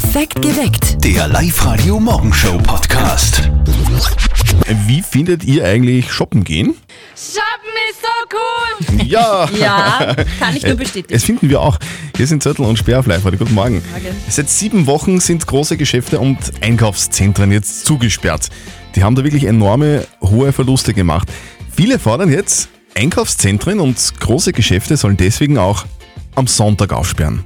[0.00, 1.04] Perfekt geweckt.
[1.04, 3.50] Der Live-Radio Morgenshow Podcast.
[4.86, 6.76] Wie findet ihr eigentlich shoppen gehen?
[7.16, 9.04] Shoppen ist so cool!
[9.04, 9.50] Ja!
[9.58, 11.12] Ja, kann ich nur bestätigen.
[11.12, 11.80] Das finden wir auch.
[12.16, 13.38] Hier sind Zettel und Sperr auf live -Radio.
[13.38, 13.82] Guten Morgen.
[13.90, 14.06] Morgen.
[14.28, 18.50] Seit sieben Wochen sind große Geschäfte und Einkaufszentren jetzt zugesperrt.
[18.94, 21.28] Die haben da wirklich enorme hohe Verluste gemacht.
[21.74, 25.86] Viele fordern jetzt, Einkaufszentren und große Geschäfte sollen deswegen auch
[26.36, 27.44] am Sonntag aufsperren.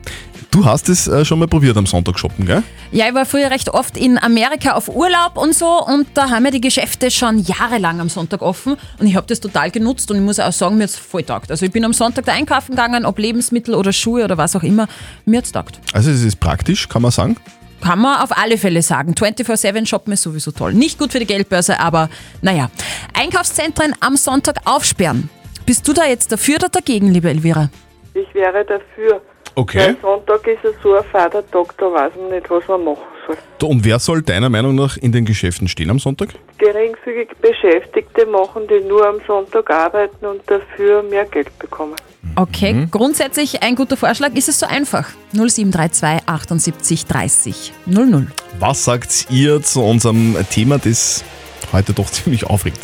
[0.52, 2.62] Du hast es äh, schon mal probiert am Sonntag shoppen, gell?
[2.90, 6.44] Ja, ich war früher recht oft in Amerika auf Urlaub und so und da haben
[6.44, 10.18] ja die Geschäfte schon jahrelang am Sonntag offen und ich habe das total genutzt und
[10.18, 11.50] ich muss auch sagen, mir hat's voll taugt.
[11.50, 14.62] Also ich bin am Sonntag da einkaufen gegangen, ob Lebensmittel oder Schuhe oder was auch
[14.62, 14.88] immer,
[15.24, 15.80] mir hat's taugt.
[15.94, 17.36] Also es ist praktisch, kann man sagen.
[17.80, 19.14] Kann man auf alle Fälle sagen.
[19.14, 20.74] 24-7 shoppen ist sowieso toll.
[20.74, 22.10] Nicht gut für die Geldbörse, aber
[22.42, 22.70] naja.
[23.18, 25.30] Einkaufszentren am Sonntag aufsperren.
[25.64, 27.70] Bist du da jetzt dafür oder dagegen, liebe Elvira?
[28.12, 29.22] Ich wäre dafür.
[29.54, 29.78] Okay.
[29.78, 33.36] Weil Sonntag ist ja so ein Vatertag, da weiß man nicht, was man machen soll.
[33.58, 36.30] Du, Und wer soll deiner Meinung nach in den Geschäften stehen am Sonntag?
[36.58, 41.94] Geringfügig Beschäftigte machen, die nur am Sonntag arbeiten und dafür mehr Geld bekommen.
[42.34, 44.32] Okay, grundsätzlich ein guter Vorschlag.
[44.34, 45.10] Ist es so einfach?
[45.32, 48.26] 0732 78 30 00.
[48.58, 51.24] Was sagt ihr zu unserem Thema, das
[51.72, 52.80] heute doch ziemlich aufregt?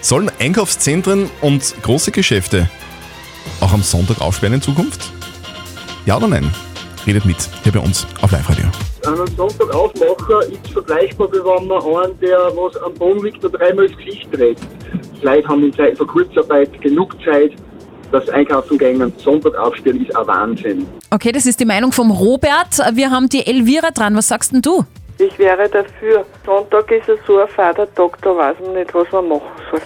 [0.00, 2.68] Sollen Einkaufszentren und große Geschäfte
[3.60, 5.12] auch am Sonntag aufsperren in Zukunft?
[6.04, 6.52] Ja oder nein?
[7.06, 8.64] Redet mit hier bei uns auf Live-Radio.
[9.06, 13.52] einen Sonntag aufmachen ist vergleichbar, wie wenn man einen, der was am Boden liegt, und
[13.52, 14.58] dreimal das Gesicht dreht.
[15.20, 17.52] Die Leute haben in Zeiten von Kurzarbeit genug Zeit,
[18.10, 19.12] das Einkaufen gehen.
[19.18, 20.86] Sonntag aufstehen ist ein Wahnsinn.
[21.10, 22.78] Okay, das ist die Meinung vom Robert.
[22.94, 24.16] Wir haben die Elvira dran.
[24.16, 24.84] Was sagst denn du?
[25.18, 26.24] Ich wäre dafür.
[26.44, 29.80] Sonntag ist ja so ein Vatertag, da weiß man nicht, was man machen soll.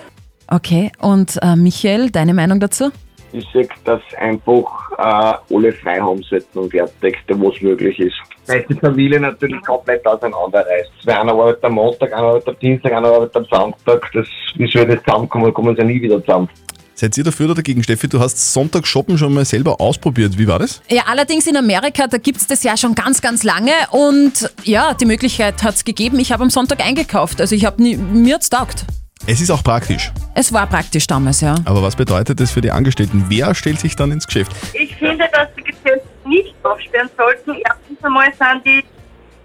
[0.49, 2.91] Okay, und äh, Michael, deine Meinung dazu?
[3.33, 8.17] Ich sag, dass einfach äh, alle frei haben sollten und fertig, wo es möglich ist.
[8.47, 10.91] Weil die Familie natürlich komplett auseinanderreißt.
[11.05, 14.11] Weil einer arbeitet am Montag, einer arbeitet am Dienstag, einer arbeitet am Samstag.
[14.13, 15.53] Das, wie soll das zusammenkommen?
[15.53, 16.49] Kommen sie ja nie wieder zusammen.
[16.95, 18.09] Seid ihr dafür oder dagegen, Steffi?
[18.09, 20.39] Du hast Sonntag shoppen schon mal selber ausprobiert.
[20.39, 20.81] Wie war das?
[20.89, 25.05] Ja, allerdings in Amerika, da gibt's das ja schon ganz, ganz lange und ja, die
[25.05, 26.19] Möglichkeit hat's gegeben.
[26.21, 28.87] Ich habe am Sonntag eingekauft, also ich habe mir hat's taugt.
[29.29, 30.13] Es ist auch praktisch.
[30.35, 31.57] Es war praktisch damals, ja.
[31.65, 33.25] Aber was bedeutet das für die Angestellten?
[33.29, 34.53] Wer stellt sich dann ins Geschäft?
[34.73, 37.61] Ich finde, dass die Geschäfte nicht aufsperren sollten.
[37.65, 38.85] Erstens einmal sind die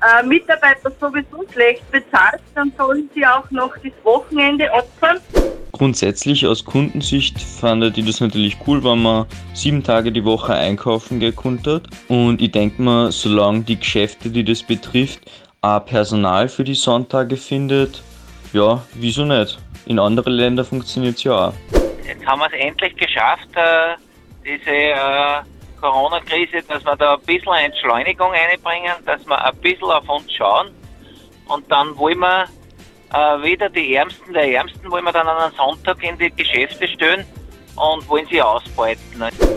[0.01, 5.17] äh, Mitarbeiter sowieso schlecht bezahlt, dann sollen sie auch noch das Wochenende opfern.
[5.71, 11.19] Grundsätzlich aus Kundensicht fand ich das natürlich cool, wenn man sieben Tage die Woche einkaufen
[11.19, 11.83] gekonnt hat.
[12.07, 15.21] Und ich denke mal, solange die Geschäfte, die das betrifft,
[15.61, 18.03] auch Personal für die Sonntage findet,
[18.53, 19.57] ja, wieso nicht?
[19.91, 21.53] In anderen Ländern funktioniert es ja auch.
[22.07, 23.97] Jetzt haben wir es endlich geschafft, äh,
[24.45, 25.41] diese äh,
[25.81, 30.69] Corona-Krise, dass wir da ein bisschen Entschleunigung einbringen, dass wir ein bisschen auf uns schauen.
[31.49, 32.45] Und dann wollen wir
[33.13, 36.87] äh, wieder die Ärmsten der Ärmsten, wollen wir dann an einem Sonntag in die Geschäfte
[36.87, 37.25] stellen
[37.75, 39.01] und wollen sie ausbeuten.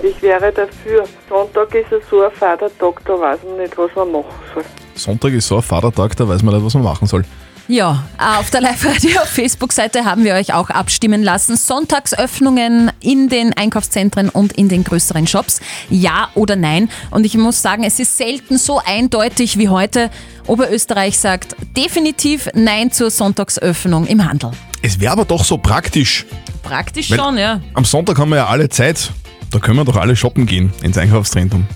[0.02, 1.04] Ich wäre dafür.
[1.28, 4.64] Sonntag ist ja so ein Vatertag, da weiß man nicht, was man machen soll.
[4.96, 7.24] Sonntag ist so ein Vatertag, da weiß man nicht, was man machen soll.
[7.66, 11.56] Ja, auf der Live-Radio-Facebook-Seite haben wir euch auch abstimmen lassen.
[11.56, 15.60] Sonntagsöffnungen in den Einkaufszentren und in den größeren Shops.
[15.88, 16.90] Ja oder nein?
[17.10, 20.10] Und ich muss sagen, es ist selten so eindeutig wie heute.
[20.46, 24.50] Oberösterreich sagt definitiv Nein zur Sonntagsöffnung im Handel.
[24.82, 26.26] Es wäre aber doch so praktisch.
[26.62, 27.60] Praktisch Weil- schon, ja.
[27.72, 29.10] Am Sonntag haben wir ja alle Zeit.
[29.50, 31.66] Da können wir doch alle shoppen gehen ins Einkaufszentrum.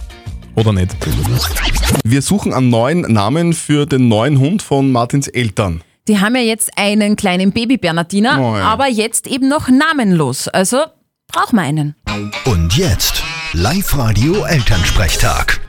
[0.59, 0.97] Oder nicht?
[2.05, 5.83] Wir suchen einen neuen Namen für den neuen Hund von Martins Eltern.
[6.09, 8.65] Die haben ja jetzt einen kleinen Baby-Bernardiner, Oh ja.
[8.65, 10.49] aber jetzt eben noch namenlos.
[10.49, 10.79] Also
[11.29, 11.95] brauchen wir einen.
[12.45, 15.61] Und jetzt Live-Radio Elternsprechtag.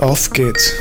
[0.00, 0.74] Auf geht's.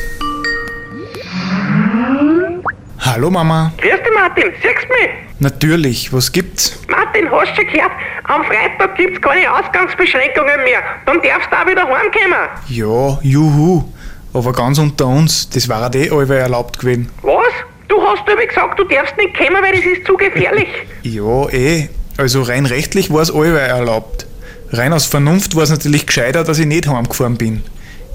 [3.00, 3.72] Hallo Mama.
[3.78, 4.44] Grüß dich, Martin.
[4.62, 5.29] Siehst du mich?
[5.42, 6.78] Natürlich, was gibt's?
[6.90, 7.92] Martin, hast du schon gehört?
[8.26, 10.82] Am Freitag gibt's keine Ausgangsbeschränkungen mehr.
[11.06, 12.50] Dann darfst du auch wieder heimkommen.
[12.68, 13.86] Ja, juhu.
[14.34, 17.10] Aber ganz unter uns, das war eh allweil erlaubt gewesen.
[17.22, 17.54] Was?
[17.88, 20.68] Du hast aber gesagt, du darfst nicht kommen, weil das ist zu gefährlich.
[21.04, 21.88] Ja, eh.
[22.18, 24.28] Also rein rechtlich war es allweil erlaubt.
[24.72, 27.64] Rein aus Vernunft war es natürlich gescheiter, dass ich nicht heimgefahren bin.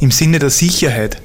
[0.01, 1.21] Im Sinne der Sicherheit.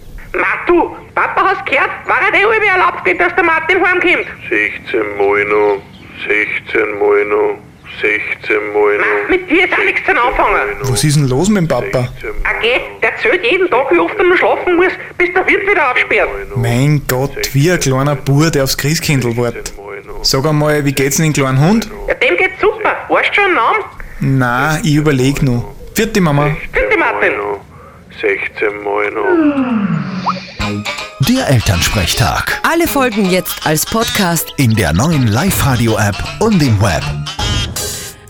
[0.65, 4.25] Du, Papa hast gehört, war halt eh allweil erlaubt gewesen, dass der Martin heimkommt.
[4.47, 5.81] 16 Mal noch,
[6.25, 7.57] 16 Mal noch,
[7.99, 9.29] 16 Mal noch.
[9.29, 10.77] Mit dir ist auch nichts zum Anfangen.
[10.83, 12.07] Was ist denn los mit dem Papa?
[12.55, 15.91] Okay, der zählt jeden Tag, wie oft er noch schlafen muss, bis der Wirt wieder
[15.91, 16.29] aufsperrt.
[16.55, 19.73] Mein Gott, wie ein kleiner Bur, der aufs Christkindl wartet.
[20.21, 21.89] Sag einmal, wie geht's denn den kleinen Hund?
[22.07, 22.95] Ja, dem geht's super.
[23.09, 23.83] Weißt du schon einen Namen?
[24.21, 25.75] Na, ich überleg noch.
[25.95, 26.55] Vierte Mama.
[26.71, 27.33] Bitte, Martin.
[28.21, 30.38] 16 Mal noch.
[31.27, 32.61] Der Elternsprechtag.
[32.63, 34.53] Alle Folgen jetzt als Podcast.
[34.57, 37.03] In der neuen Live-Radio-App und im Web.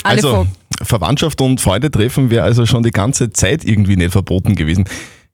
[0.03, 0.47] Also,
[0.81, 4.85] Verwandtschaft und Freunde treffen wäre also schon die ganze Zeit irgendwie nicht verboten gewesen.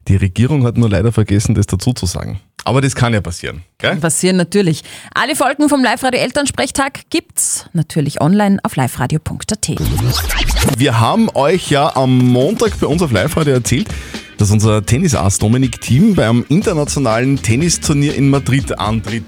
[0.08, 2.40] Die Regierung hat nur leider vergessen, das dazu zu sagen.
[2.64, 3.62] Aber das kann ja passieren.
[3.78, 3.96] Gell?
[3.98, 4.84] Passieren natürlich.
[5.14, 9.70] Alle Folgen vom Live-Radio Elternsprechtag gibt's natürlich online auf liveradio.at.
[10.78, 13.90] Wir haben euch ja am Montag bei uns auf Live-Radio erzählt,
[14.38, 19.26] dass unser Tennisass Dominik Thiem beim internationalen Tennisturnier in Madrid antritt.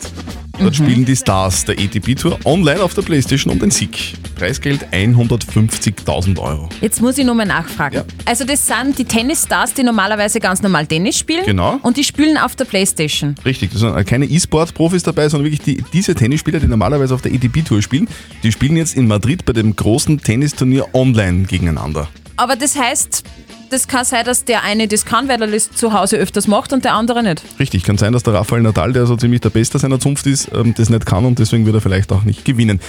[0.60, 4.16] Dort spielen die Stars der ATP Tour online auf der Playstation um den Sieg.
[4.36, 6.68] Preisgeld 150.000 Euro.
[6.82, 8.02] Jetzt muss ich nochmal nachfragen.
[8.26, 11.46] Also das sind die Tennisstars, die normalerweise ganz normal Tennis spielen.
[11.46, 11.80] Genau.
[11.84, 13.36] Und die spielen auf der Playstation.
[13.46, 17.34] Richtig, das sind keine E-Sport-Profis dabei, sondern wirklich die, diese Tennisspieler, die normalerweise auf der
[17.34, 18.08] ATP Tour spielen,
[18.42, 22.08] die spielen jetzt in Madrid bei dem großen Tennisturnier online gegeneinander.
[22.36, 23.24] Aber das heißt,
[23.70, 26.74] das kann sein, dass der eine das kann, weil er das zu Hause öfters macht
[26.74, 27.44] und der andere nicht.
[27.60, 30.50] Richtig, kann sein, dass der Rafael Nadal, der so ziemlich der Beste seiner Zunft ist,
[30.54, 32.80] ähm, das nicht kann und deswegen wird er vielleicht auch nicht gewinnen.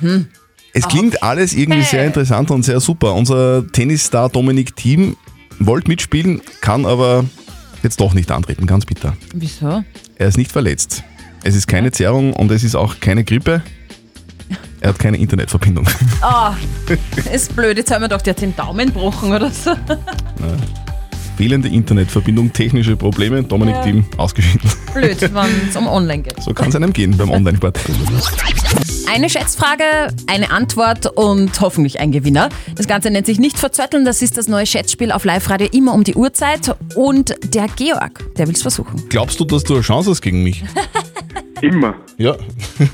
[0.00, 0.26] Mhm.
[0.74, 3.14] Es klingt alles irgendwie sehr interessant und sehr super.
[3.14, 5.16] Unser Tennisstar Dominik Thiem
[5.58, 7.24] wollte mitspielen, kann aber
[7.82, 9.16] jetzt doch nicht antreten, ganz bitter.
[9.34, 9.82] Wieso?
[10.16, 11.02] Er ist nicht verletzt.
[11.42, 13.62] Es ist keine Zerrung und es ist auch keine Grippe.
[14.80, 15.86] Er hat keine Internetverbindung.
[16.20, 16.54] Ah,
[17.32, 17.76] ist blöd.
[17.76, 19.70] Jetzt haben wir doch, der hat den Daumen gebrochen oder so.
[21.36, 24.02] Fehlende Internetverbindung, technische Probleme, Dominik Ja.
[24.16, 24.68] Ausgeschieden.
[24.94, 26.42] Blöd, wenn es um online geht.
[26.42, 27.78] So kann es einem gehen beim Online-Sport.
[29.12, 29.84] Eine Schätzfrage,
[30.26, 32.48] eine Antwort und hoffentlich ein Gewinner.
[32.74, 36.02] Das Ganze nennt sich nicht verzötteln, das ist das neue Schätzspiel auf Live-Radio immer um
[36.02, 36.74] die Uhrzeit.
[36.96, 39.04] Und der Georg, der will es versuchen.
[39.08, 40.64] Glaubst du, dass du eine Chance hast gegen mich?
[41.62, 41.94] Immer.
[42.16, 42.36] Ja.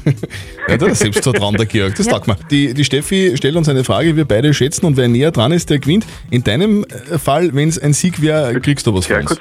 [0.68, 1.94] ja, da ist Selbstvertrauen, der Georg.
[1.96, 2.12] Das Ja.
[2.12, 2.36] taugt mir.
[2.50, 5.70] Die, die Steffi stellt uns eine Frage, wir beide schätzen und wer näher dran ist,
[5.70, 6.06] der gewinnt.
[6.30, 9.36] In deinem äh, Fall, wenn es ein Sieg wäre, kriegst du was von uns.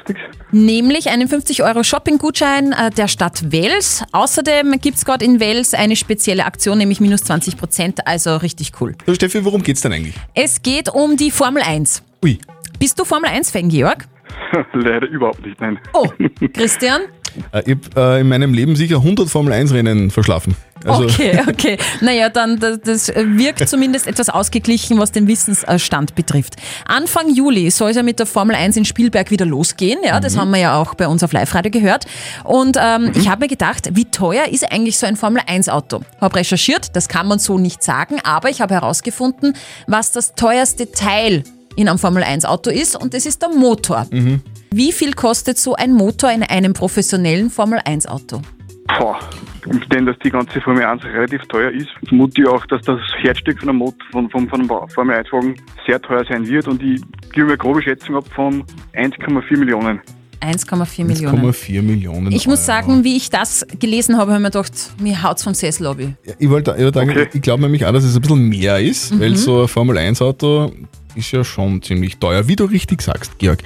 [0.51, 4.03] Nämlich einen 50-Euro-Shopping-Gutschein äh, der Stadt Wels.
[4.11, 8.71] Außerdem gibt es gerade in Wels eine spezielle Aktion, nämlich minus 20 Prozent, also richtig
[8.79, 8.95] cool.
[9.05, 10.15] Du, Steffi, worum geht's denn eigentlich?
[10.33, 12.03] Es geht um die Formel 1.
[12.23, 12.37] Ui.
[12.79, 14.05] Bist du Formel 1-Fan, Georg?
[14.73, 15.79] Leider überhaupt nicht, nein.
[15.93, 16.07] Oh,
[16.53, 17.01] Christian?
[17.51, 20.55] Äh, ich habe äh, in meinem Leben sicher 100 Formel-1-Rennen verschlafen.
[20.85, 21.77] Also, Okay, okay.
[22.01, 26.55] Naja, dann das, wirkt zumindest etwas ausgeglichen, was den Wissensstand betrifft.
[26.85, 29.99] Anfang Juli soll es ja mit der Formel 1 in Spielberg wieder losgehen.
[30.03, 30.39] Ja, das Mhm.
[30.39, 32.05] haben wir ja auch bei uns auf Live-Radio gehört.
[32.43, 36.01] Und ähm, ich habe mir gedacht, wie teuer ist eigentlich so ein Formel 1 Auto?
[36.19, 39.55] Habe recherchiert, das kann man so nicht sagen, aber ich habe herausgefunden,
[39.87, 41.43] was das teuerste Teil
[41.75, 44.05] in einem Formel 1 Auto ist und das ist der Motor.
[44.11, 44.41] Mhm.
[44.75, 48.41] Wie viel kostet so ein Motor in einem professionellen Formel 1 Auto?
[48.87, 49.19] Boah.
[49.67, 52.99] Und denn, dass die ganze Formel 1 relativ teuer ist, vermute ich auch, dass das
[53.21, 55.55] Herzstück von einem, Mot von, von, von einem Formel 1 Wagen
[55.85, 56.99] sehr teuer sein wird und ich
[57.33, 58.63] gebe eine grobe Schätzung ab von
[58.95, 60.01] 1,4 Millionen.
[60.41, 61.39] 1,4 Millionen.
[61.53, 62.31] 1,4 Millionen.
[62.31, 62.79] Ich muss Euro.
[62.81, 65.97] sagen, wie ich das gelesen habe, habe ich mir gedacht, mir haut's vom Sessel ab.
[66.39, 69.19] Ich wollte ich sagen, ich glaube nämlich auch, dass es ein bisschen mehr ist, Mhm.
[69.19, 70.71] weil so ein Formel-1-Auto
[71.13, 73.59] ist ja schon ziemlich teuer, wie du richtig sagst, Georg.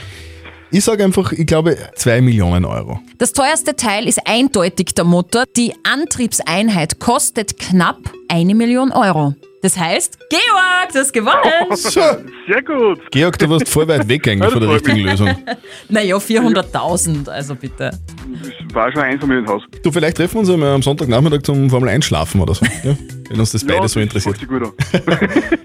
[0.69, 3.00] Ich sage einfach, ich glaube 2 Millionen Euro.
[3.19, 5.46] Das teuerste Teil ist eindeutig der Motor.
[5.56, 9.34] Die Antriebseinheit kostet knapp eine Million Euro.
[9.62, 11.75] Das heißt, Georg, du hast gewonnen.
[11.75, 12.00] So.
[12.48, 13.00] Sehr gut.
[13.12, 15.30] Georg, du warst voll weit weg eigentlich von der richtigen Lösung.
[15.89, 17.89] Naja, 400.000, also bitte.
[17.89, 19.63] Das war schon ein Einfamilienhaus.
[19.81, 22.66] Du, vielleicht treffen wir uns einmal am Sonntagnachmittag zum Formel 1 schlafen oder so.
[22.83, 22.95] Ja?
[23.30, 24.37] Wenn uns das beide so interessiert.
[24.47, 24.71] Gut an.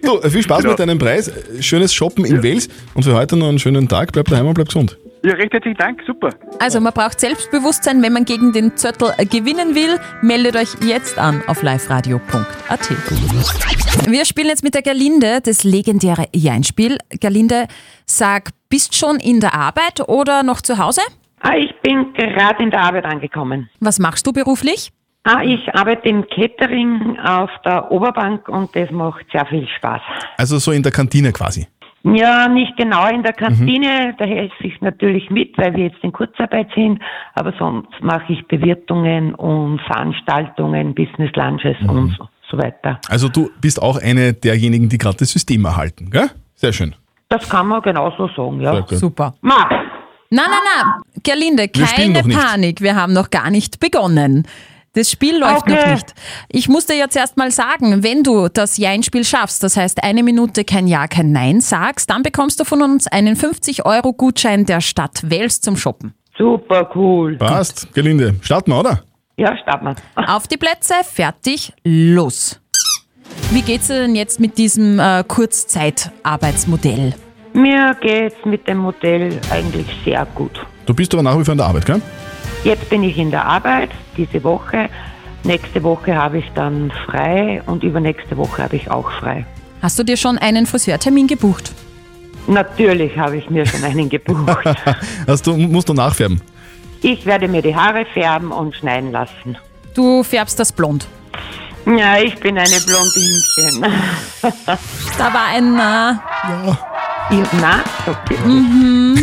[0.03, 0.71] Du, viel Spaß Genau.
[0.71, 1.31] mit deinem Preis.
[1.61, 4.11] Schönes Shoppen in Wales und für heute noch einen schönen Tag.
[4.13, 4.97] Bleib daheim und bleib gesund.
[5.25, 6.31] Ja, recht herzlichen Dank, super.
[6.59, 10.01] Also man braucht Selbstbewusstsein, wenn man gegen den Zöttl äh, gewinnen will.
[10.21, 12.91] Meldet euch jetzt an auf liveradio.at.
[14.11, 16.99] Wir spielen jetzt mit der Gerlinde das legendäre Jeinspiel.
[17.21, 17.69] Gerlinde,
[18.05, 21.03] sag, bist schon in der Arbeit oder noch zu Hause?
[21.41, 23.71] Ah, ich bin gerade in der Arbeit angekommen.
[23.79, 24.91] Was machst du beruflich?
[25.23, 30.01] Ah, ich arbeite im Catering auf der Oberbank und das macht sehr viel Spaß.
[30.37, 31.69] Also so in der Kantine quasi.
[32.05, 36.13] Ja, nicht genau in der Kantine, da helfe ich natürlich mit, weil wir jetzt in
[36.13, 37.01] Kurzarbeit sind,
[37.35, 42.99] aber sonst mache ich Bewirtungen und Veranstaltungen, Business Lunches und so, so weiter.
[43.09, 46.29] Also du bist auch eine derjenigen, die gerade das System erhalten, gell?
[46.55, 46.95] Sehr schön.
[47.29, 48.85] Das kann man genauso sagen, ja.
[48.89, 49.35] Super.
[49.41, 49.69] Ma,
[50.35, 52.41] Nein, nein, nein, Gerlinde, Wir keine nicht.
[52.41, 54.47] Panik, wir haben noch gar nicht begonnen.
[54.95, 55.75] Das Spiel läuft Okay.
[55.75, 56.15] noch nicht.
[56.51, 60.23] Ich muss dir jetzt erst mal sagen, wenn du das Ja-Spiel schaffst, das heißt eine
[60.23, 65.31] Minute kein Ja, kein Nein sagst, dann bekommst du von uns einen 50-Euro-Gutschein der Stadt
[65.31, 66.13] Wels zum Shoppen.
[66.37, 67.37] super cool.
[67.39, 68.35] Passt, Gelinde.
[68.43, 69.03] Starten wir, oder?
[69.39, 70.29] Ja, starten wir.
[70.37, 72.61] Auf die Plätze, fertig, los.
[73.51, 77.15] Wie geht's dir denn jetzt mit diesem äh, Kurzzeitarbeitsmodell?
[77.55, 80.65] Mir geht's mit dem Modell eigentlich sehr gut.
[80.87, 82.03] Du bist aber nach wie vor in der Arbeit, gell?
[82.65, 84.89] Jetzt bin ich in der Arbeit, diese Woche.
[85.45, 89.45] Nächste Woche habe ich dann frei und übernächste Woche habe ich auch frei.
[89.81, 91.73] Hast du dir schon einen Friseurtermin gebucht?
[92.47, 94.65] Natürlich habe ich mir schon einen gebucht.
[95.27, 96.41] Hast du, musst du nachfärben?
[97.03, 99.59] Ich werde mir die Haare färben und schneiden lassen.
[99.95, 101.07] Du färbst das blond.
[101.87, 103.85] Ja, ich bin eine Blondinchen.
[105.19, 106.23] Da war ein Na.
[106.49, 106.92] Ja.
[107.61, 108.37] Na, okay.
[108.45, 109.19] Mhm.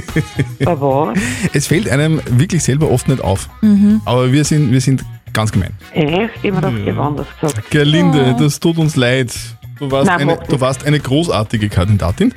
[0.66, 1.14] Aber
[1.52, 3.48] Es fällt einem wirklich selber oft nicht auf.
[3.60, 4.00] Mhm.
[4.04, 5.72] Aber wir sind, wir sind ganz gemein.
[5.92, 6.44] Echt?
[6.44, 6.96] Immer doch ja.
[6.96, 7.70] anders gesagt.
[7.70, 9.34] Gerlinde, das tut uns leid.
[9.78, 12.34] Du warst, Nein, eine, du warst eine großartige Kandidatin.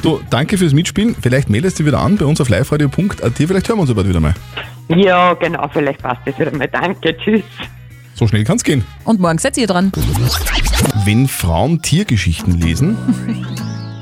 [0.00, 1.14] Du, danke fürs Mitspielen.
[1.20, 3.32] Vielleicht meldest du wieder an bei uns auf liveradio.at.
[3.36, 4.34] Vielleicht hören wir uns ja bald wieder mal.
[4.88, 6.68] Ja, genau, vielleicht passt das wieder mal.
[6.68, 7.42] Danke, tschüss.
[8.14, 8.84] So schnell kann es gehen.
[9.04, 9.92] Und morgen seid ihr dran.
[11.04, 12.96] Wenn Frauen Tiergeschichten lesen,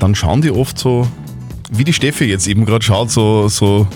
[0.01, 1.07] dann schauen die oft so,
[1.71, 3.87] wie die Steffi jetzt eben gerade schaut, so, so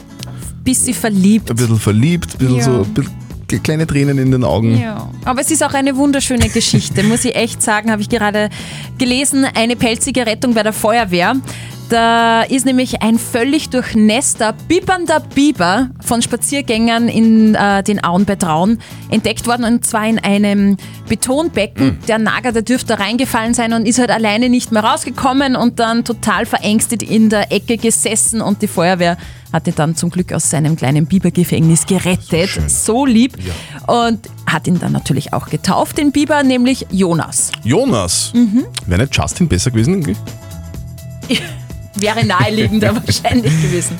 [0.63, 1.49] Bist sie verliebt?
[1.49, 2.63] ein bisschen verliebt, ein bisschen Ja.
[2.63, 4.79] so ein bisschen kleine Tränen in den Augen.
[4.79, 5.09] Ja.
[5.23, 8.49] Aber es ist auch eine wunderschöne Geschichte, muss ich echt sagen, habe ich gerade
[8.97, 9.45] gelesen.
[9.53, 11.35] Eine pelzige Rettung bei der Feuerwehr.
[11.89, 18.35] Da ist nämlich ein völlig durchnässter, bibbernder Biber von Spaziergängern in äh, den Auen bei
[18.35, 18.79] Traun
[19.11, 20.77] entdeckt worden und zwar in einem
[21.07, 21.99] Betonbecken.
[22.07, 25.79] Der Nager, der dürfte da reingefallen sein und ist halt alleine nicht mehr rausgekommen und
[25.79, 29.15] dann total verängstigt in der Ecke gesessen und die Feuerwehr
[29.53, 32.49] hat ihn dann zum Glück aus seinem kleinen Bibergefängnis gerettet.
[32.67, 33.37] So lieb.
[33.85, 37.51] Und hat ihn dann natürlich auch getauft, den Biber, nämlich Jonas.
[37.63, 38.65] Jonas, Mhm.
[38.87, 40.17] wäre nicht Justin besser gewesen?
[41.95, 43.97] Wäre naheliegender wahrscheinlich gewesen.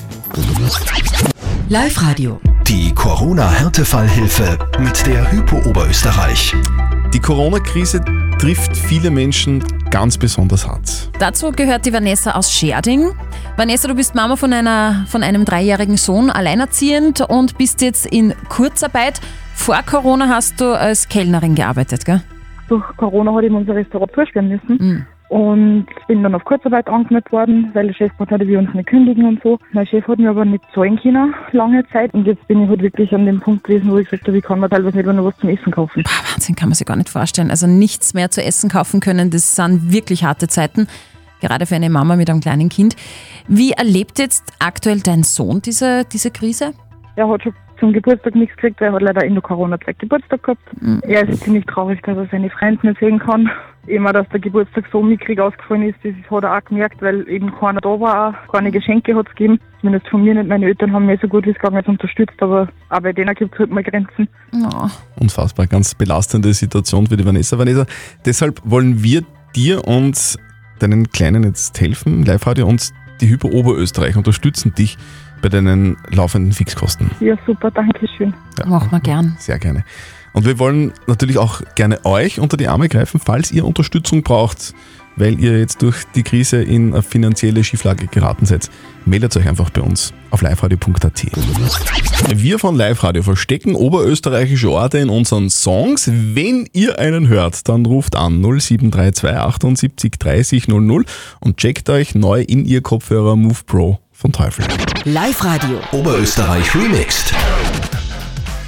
[1.69, 2.39] Live-Radio.
[2.67, 6.53] Die Corona-Härtefallhilfe mit der Hypo Oberösterreich.
[7.13, 8.01] Die Corona-Krise
[8.37, 11.09] trifft viele Menschen ganz besonders hart.
[11.19, 13.11] Dazu gehört die Vanessa aus Scherding.
[13.55, 18.33] Vanessa, du bist Mama von, einer, von einem dreijährigen Sohn, alleinerziehend und bist jetzt in
[18.49, 19.21] Kurzarbeit.
[19.53, 22.21] Vor Corona hast du als Kellnerin gearbeitet, gell?
[22.67, 25.05] Durch Corona hat ihm unser Restaurant zusperren müssen.
[25.29, 28.87] Und bin dann auf Kurzarbeit angemeldet worden, weil der Chef gesagt hat, wir uns nicht
[28.87, 29.57] kündigen und so.
[29.71, 32.13] Mein Chef hat mir aber nicht zahlen können, lange Zeit.
[32.13, 34.43] Und jetzt bin ich halt wirklich an dem Punkt gewesen, wo ich gesagt habe, ich
[34.43, 36.03] kann mir teilweise nicht mehr noch was zum Essen kaufen.
[36.05, 37.49] Wahnsinn, kann man sich gar nicht vorstellen.
[37.49, 40.87] Also nichts mehr zu essen kaufen können, das sind wirklich harte Zeiten.
[41.41, 42.95] Gerade für eine Mama mit einem kleinen Kind.
[43.47, 46.73] Wie erlebt jetzt aktuell dein Sohn diese, diese Krise?
[47.15, 50.43] Er hat schon zum Geburtstag nichts gekriegt, weil er hat leider in der Corona-Zeit Geburtstag
[50.43, 50.81] gehabt.
[50.81, 51.01] Mhm.
[51.03, 53.49] Er ist ziemlich traurig, dass er seine Freunde nicht sehen kann.
[53.87, 57.53] Immer, dass der Geburtstag so mickrig ausgefallen ist, das hat er auch gemerkt, weil eben
[57.53, 59.59] keiner da war, auch keine Geschenke hat es gegeben.
[59.79, 60.49] Zumindest von mir nicht.
[60.49, 63.35] Meine Eltern haben mich so gut wie es gegangen ist unterstützt, aber auch bei denen
[63.35, 64.27] gibt es halt mal Grenzen.
[64.53, 64.89] Oh.
[65.19, 67.59] Unfassbar, ganz belastende Situation für die Vanessa.
[67.59, 67.85] Vanessa,
[68.25, 69.23] deshalb wollen wir
[69.55, 70.37] dir und
[70.79, 72.91] deinen Kleinen jetzt helfen, Live-Radio und
[73.21, 74.97] die Hypo Oberösterreich unterstützen dich
[75.45, 77.11] bei deinen laufenden Fixkosten.
[77.19, 78.33] Ja, super, danke schön.
[78.57, 79.35] Ja, Machen wir gern.
[79.37, 79.83] Sehr gerne.
[80.33, 84.73] Und wir wollen natürlich auch gerne euch unter die Arme greifen, falls ihr Unterstützung braucht,
[85.17, 88.71] weil ihr jetzt durch die Krise in eine finanzielle Schieflage geraten seid.
[89.05, 91.25] Meldet euch einfach bei uns auf liveradio.at.
[92.35, 96.09] Wir von Live Radio verstecken oberösterreichische Orte in unseren Songs.
[96.11, 101.05] Wenn ihr einen hört, dann ruft an 0732 78 30 00
[101.39, 104.65] und checkt euch neu in ihr Kopfhörer Move Pro von Teufel.
[105.03, 105.79] Live-Radio.
[105.91, 107.33] Oberösterreich remixed.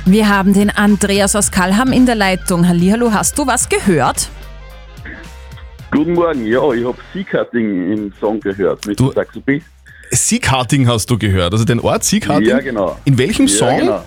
[0.06, 2.68] Wir haben den Andreas aus Kalham in der Leitung.
[2.68, 4.30] Hallihallo, hast du was gehört?
[5.92, 9.64] Guten Morgen, ja, ich habe Seacutting im Song gehört mit Du- Saxo Beat.
[10.12, 12.48] Siegharting hast du gehört, also den Ort Siegharting?
[12.48, 12.98] Ja, genau.
[13.06, 13.80] In welchem ja, Song?
[13.80, 14.04] Genau.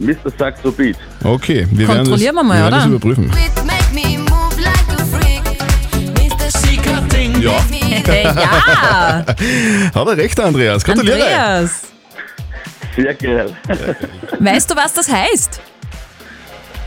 [0.00, 0.32] Mr.
[0.36, 0.96] Saxo Beat.
[1.24, 2.94] Okay, wir werden das, wir mal, wir werden das oder?
[2.94, 3.32] überprüfen.
[7.40, 7.77] Ja.
[8.12, 9.24] Ja.
[9.94, 10.84] Hat er recht, Andreas.
[10.84, 11.16] Gratuliere.
[11.22, 11.82] Andreas,
[12.96, 13.56] Sehr geil.
[14.38, 15.60] weißt du, was das heißt?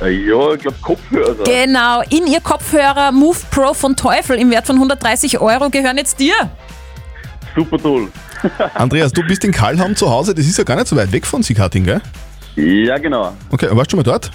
[0.01, 1.43] ja, ich glaube Kopfhörer.
[1.43, 6.19] Genau, in ihr Kopfhörer Move Pro von Teufel im Wert von 130 Euro gehören jetzt
[6.19, 6.33] dir.
[7.55, 8.07] Super toll.
[8.73, 11.25] Andreas, du bist in Kalham zu Hause, das ist ja gar nicht so weit weg
[11.25, 12.01] von Siegharting, gell?
[12.55, 13.33] Ja, genau.
[13.51, 14.31] Okay, warst du schon mal dort?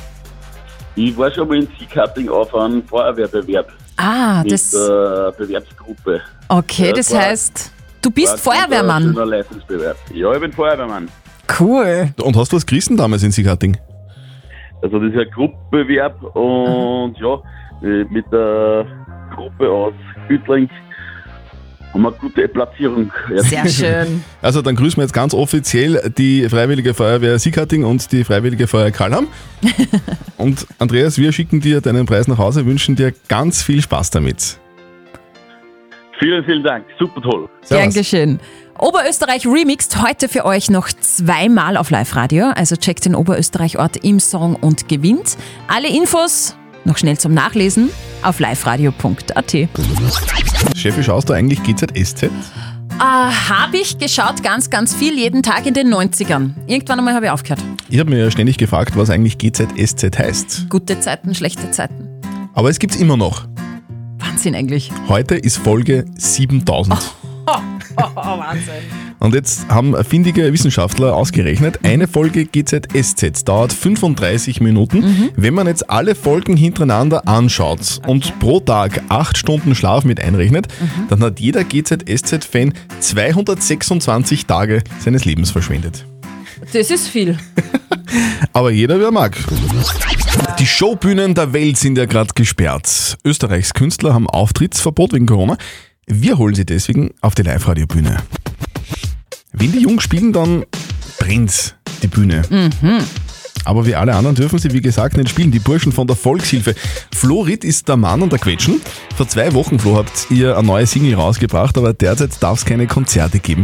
[0.94, 3.70] Ich war schon mal in Seacutting auf einem Feuerwehrbewerb.
[3.96, 4.70] Ah, mit das.
[4.70, 6.20] der Bewerbsgruppe.
[6.48, 7.70] Okay, das war- heißt,
[8.02, 9.02] du bist ein Feuerwehrmann.
[9.02, 9.96] schöner Leistungsbewerb.
[10.14, 11.08] Ja, ich bin Feuerwehrmann.
[11.58, 12.08] Cool.
[12.22, 13.76] Und hast du was gerissen damals in Siegharting?
[14.82, 17.34] Also das ist ein Gruppenbewerb und ja,
[17.82, 18.86] äh, mit der
[19.34, 19.94] Gruppe aus
[20.28, 20.68] Gütling
[21.92, 23.10] haben wir eine gute Platzierung.
[23.34, 24.08] erzielt.
[24.42, 28.90] Also dann grüßen wir jetzt ganz offiziell die Freiwillige Feuerwehr Siegharting und die Freiwillige Feuerwehr
[28.92, 29.28] Kalham.
[30.36, 34.58] und Andreas, wir schicken dir deinen Preis nach Hause, wünschen dir ganz viel Spaß damit.
[36.18, 36.86] Vielen, vielen Dank.
[36.98, 37.48] Super toll.
[37.62, 37.94] Servus.
[37.94, 38.40] Dankeschön.
[38.78, 42.52] Oberösterreich remixed heute für euch noch zweimal auf Live-Radio.
[42.54, 45.36] Also checkt den Oberösterreich-Ort im Song und gewinnt.
[45.68, 47.90] Alle Infos noch schnell zum Nachlesen
[48.22, 49.56] auf liveradio.at.
[50.76, 52.24] Cheffi, schaust du eigentlich GZSZ?
[52.24, 52.30] Äh,
[52.98, 56.52] habe ich geschaut ganz, ganz viel, jeden Tag in den 90ern.
[56.66, 57.62] Irgendwann einmal habe ich aufgehört.
[57.90, 60.70] Ich habe mir ja ständig gefragt, was eigentlich GZSZ heißt.
[60.70, 62.08] Gute Zeiten, schlechte Zeiten.
[62.54, 63.46] Aber es gibt's immer noch.
[64.36, 64.90] Wahnsinn eigentlich.
[65.08, 66.94] Heute ist Folge 7000.
[67.46, 67.52] Oh,
[67.96, 68.74] oh, oh, Wahnsinn.
[69.18, 75.30] Und jetzt haben findige Wissenschaftler ausgerechnet, eine Folge GZSZ dauert 35 Minuten.
[75.36, 80.68] Wenn man jetzt alle Folgen hintereinander anschaut und pro Tag 8 Stunden Schlaf mit einrechnet,
[81.08, 86.04] dann hat jeder GZSZ-Fan 226 Tage seines Lebens verschwendet.
[86.72, 87.38] Das ist viel.
[88.52, 89.36] Aber jeder, wer mag.
[90.58, 93.18] Die Showbühnen der Welt sind ja gerade gesperrt.
[93.24, 95.56] Österreichs Künstler haben Auftrittsverbot wegen Corona.
[96.06, 98.18] Wir holen sie deswegen auf die Live-Radio-Bühne.
[99.52, 100.64] Wenn die Jungs spielen, dann
[101.18, 102.42] brennt die Bühne.
[102.50, 102.98] Mhm.
[103.64, 105.50] Aber wie alle anderen dürfen sie, wie gesagt, nicht spielen.
[105.50, 106.74] Die Burschen von der Volkshilfe.
[107.12, 108.80] Florit ist der Mann und der Quetschen.
[109.16, 112.86] Vor zwei Wochen, Flo, habt ihr eine neue Single rausgebracht, aber derzeit darf es keine
[112.86, 113.62] Konzerte geben.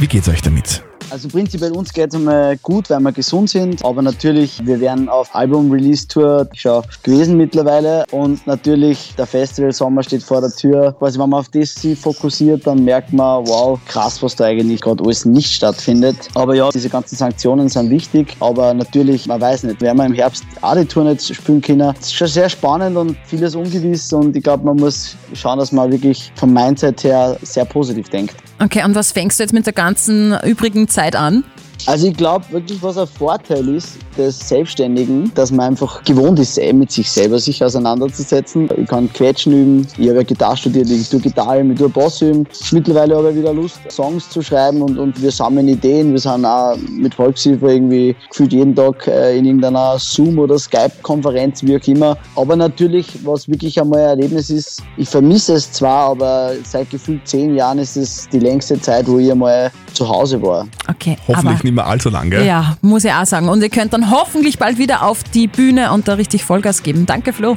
[0.00, 0.82] Wie geht's euch damit?
[1.12, 3.84] Also prinzipiell uns geht es einmal gut, weil wir gesund sind.
[3.84, 8.06] Aber natürlich, wir werden auf Album-Release-Tour schon gewesen mittlerweile.
[8.12, 10.96] Und natürlich, der Festival-Sommer steht vor der Tür.
[10.98, 14.80] Quasi, wenn man auf das sich fokussiert, dann merkt man, wow, krass, was da eigentlich
[14.80, 16.16] gerade alles nicht stattfindet.
[16.32, 18.34] Aber ja, diese ganzen Sanktionen sind wichtig.
[18.40, 21.94] Aber natürlich, man weiß nicht, werden wir im Herbst auch die Tour nicht spielen können.
[22.00, 24.10] Es ist schon sehr spannend und vieles ungewiss.
[24.14, 28.34] Und ich glaube, man muss schauen, dass man wirklich vom Mindset her sehr positiv denkt.
[28.62, 31.42] Okay, und was fängst du jetzt mit der ganzen übrigen Zeit an?
[31.86, 36.58] Also ich glaube wirklich, was ein Vorteil ist des Selbstständigen, dass man einfach gewohnt ist,
[36.58, 38.68] eh mit sich selber sich auseinanderzusetzen.
[38.76, 41.88] Ich kann Quetschen üben, ich habe ja Gitarre studiert, ich tue Gitarre üben, ich tue
[41.88, 42.46] Bass üben.
[42.70, 46.12] Mittlerweile habe ich wieder Lust, Songs zu schreiben und, und wir sammeln Ideen.
[46.12, 51.62] Wir sind auch mit Volkshilfe irgendwie gefühlt jeden Tag äh, in irgendeiner Zoom- oder Skype-Konferenz,
[51.64, 52.16] wie auch immer.
[52.36, 57.26] Aber natürlich, was wirklich einmal ein Erlebnis ist, ich vermisse es zwar, aber seit gefühlt
[57.26, 60.66] zehn Jahren ist es die längste Zeit, wo ich einmal zu Hause war.
[60.88, 62.44] Okay, Hoffentlich aber nicht mehr allzu lang, gell?
[62.46, 63.48] ja, muss ich auch sagen.
[63.48, 67.06] Und ihr könnt dann hoffentlich bald wieder auf die Bühne und da richtig Vollgas geben.
[67.06, 67.56] Danke, Flo.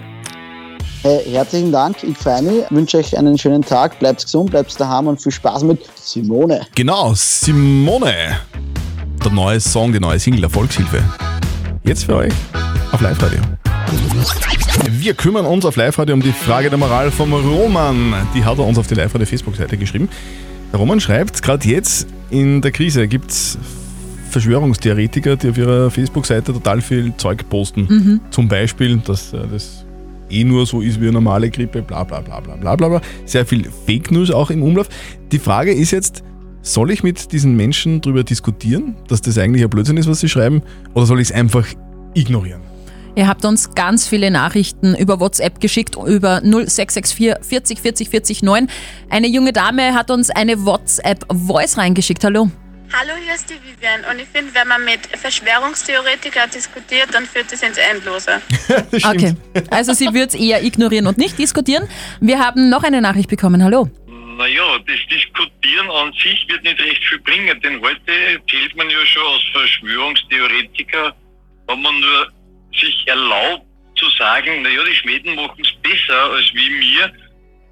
[1.02, 5.06] Hey, herzlichen Dank, ich freue mich, wünsche euch einen schönen Tag, bleibt gesund, bleibt daheim
[5.06, 6.62] und viel Spaß mit Simone.
[6.74, 8.40] Genau, Simone.
[9.24, 11.04] Der neue Song, die neue Single der Volkshilfe.
[11.84, 12.34] Jetzt für euch
[12.92, 13.40] auf Live-Radio.
[14.90, 18.16] Wir kümmern uns auf Live-Radio um die Frage der Moral vom Roman.
[18.34, 20.10] Die hat er uns auf die Live-Radio-Facebook-Seite geschrieben.
[20.72, 23.60] Der Roman schreibt, gerade jetzt in der Krise gibt es
[24.36, 27.88] Verschwörungstheoretiker, die auf ihrer Facebook-Seite total viel Zeug posten.
[27.90, 28.20] Mhm.
[28.32, 29.86] Zum Beispiel, dass äh, das
[30.30, 33.02] eh nur so ist wie eine normale Grippe, bla bla bla bla bla bla bla.
[33.24, 34.90] Sehr viel Fake News auch im Umlauf.
[35.32, 36.22] Die Frage ist jetzt,
[36.62, 40.28] soll ich mit diesen Menschen darüber diskutieren, dass das eigentlich ein Blödsinn ist, was sie
[40.28, 41.66] schreiben, oder soll ich es einfach
[42.14, 42.60] ignorieren?
[43.16, 48.68] Ihr habt uns ganz viele Nachrichten über WhatsApp geschickt, über 0664 40 40 40 9.
[49.10, 52.22] Eine junge Dame hat uns eine WhatsApp-Voice reingeschickt.
[52.26, 52.50] Hallo.
[52.94, 57.52] Hallo, hier ist die Vivian und ich finde, wenn man mit Verschwörungstheoretikern diskutiert, dann führt
[57.52, 58.42] das ins Endlose.
[59.06, 59.36] Okay,
[59.70, 61.88] also sie wird es eher ignorieren und nicht diskutieren.
[62.22, 63.64] Wir haben noch eine Nachricht bekommen.
[63.64, 63.90] Hallo.
[64.38, 69.06] Naja, das Diskutieren an sich wird nicht recht viel bringen, denn heute zählt man ja
[69.06, 71.16] schon als Verschwörungstheoretiker,
[71.68, 72.32] wenn man nur
[72.80, 77.12] sich erlaubt zu sagen, naja, die Schweden machen es besser als wie mir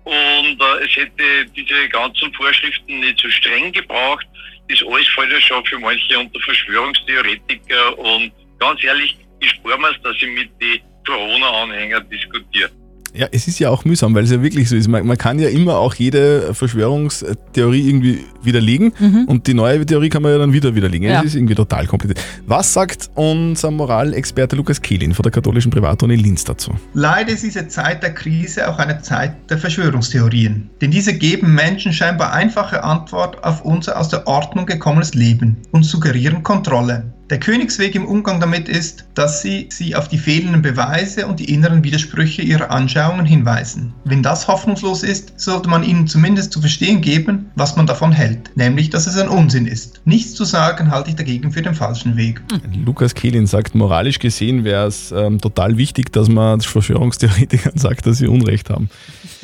[0.04, 4.26] und äh, es hätte diese ganzen Vorschriften nicht so streng gebraucht.
[4.69, 9.93] Das alles fällt ja schon für manche unter Verschwörungstheoretiker und ganz ehrlich, ich spare mir
[10.04, 12.71] dass ich mit den Corona-Anhängern diskutiere.
[13.15, 14.88] Ja, es ist ja auch mühsam, weil es ja wirklich so ist.
[14.88, 19.26] Man, man kann ja immer auch jede Verschwörungstheorie irgendwie widerlegen Mhm.
[19.28, 21.08] und die neue Theorie kann man ja dann wieder widerlegen.
[21.08, 21.17] Ja.
[21.17, 22.19] Das ist irgendwie total kompliziert.
[22.47, 26.71] Was sagt unser Moralexperte Lukas Kehlin von der katholischen Privatuni Linz dazu?
[26.93, 30.69] Leider ist diese Zeit der Krise auch eine Zeit der Verschwörungstheorien.
[30.82, 35.84] Denn diese geben Menschen scheinbar einfache Antwort auf unser aus der Ordnung gekommenes Leben und
[35.84, 37.06] suggerieren Kontrolle.
[37.29, 41.53] Der Königsweg im Umgang damit ist, dass sie sie auf die fehlenden Beweise und die
[41.53, 43.93] inneren Widersprüche ihrer Anschauungen hinweisen.
[44.03, 48.51] Wenn das hoffnungslos ist, sollte man ihnen zumindest zu verstehen geben, was man davon hält,
[48.55, 50.01] nämlich dass es ein Unsinn ist.
[50.03, 52.41] Nichts zu sagen halte ich dagegen für den falschen Weg.
[52.86, 58.17] Lukas Kehlin sagt, moralisch gesehen wäre es ähm, total wichtig, dass man Verschwörungstheoretikern sagt, dass
[58.17, 58.89] sie Unrecht haben.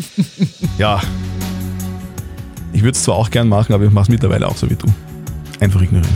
[0.77, 1.01] ja.
[2.73, 4.75] Ich würde es zwar auch gern machen, aber ich mache es mittlerweile auch so wie
[4.75, 4.87] du.
[5.61, 6.15] Einfach ignorieren.